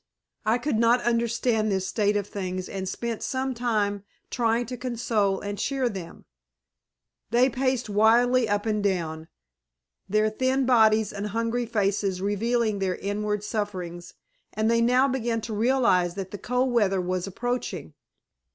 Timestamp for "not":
0.79-1.03